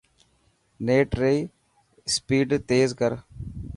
[0.85, 1.35] نيٽ ري
[2.07, 3.11] اسپيڊ تيز ڪر.